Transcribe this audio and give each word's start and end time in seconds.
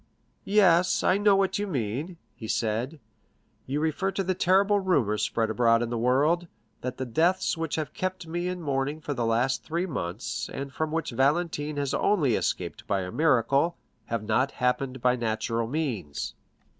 "Yes, 0.49 1.03
I 1.03 1.19
know 1.19 1.35
what 1.35 1.59
you 1.59 1.67
mean," 1.67 2.17
he 2.33 2.47
said; 2.47 2.99
"you 3.67 3.79
refer 3.79 4.09
to 4.13 4.23
the 4.23 4.33
terrible 4.33 4.79
rumors 4.79 5.21
spread 5.21 5.51
abroad 5.51 5.83
in 5.83 5.91
the 5.91 5.95
world, 5.99 6.47
that 6.81 6.97
the 6.97 7.05
deaths 7.05 7.55
which 7.55 7.75
have 7.75 7.93
kept 7.93 8.25
me 8.25 8.47
in 8.47 8.63
mourning 8.63 8.99
for 8.99 9.13
the 9.13 9.27
last 9.27 9.63
three 9.63 9.85
months, 9.85 10.49
and 10.51 10.73
from 10.73 10.91
which 10.91 11.11
Valentine 11.11 11.77
has 11.77 11.93
only 11.93 12.33
escaped 12.33 12.87
by 12.87 13.01
a 13.01 13.11
miracle, 13.11 13.77
have 14.05 14.23
not 14.23 14.53
happened 14.53 15.01
by 15.03 15.15
natural 15.15 15.67
means." 15.67 16.33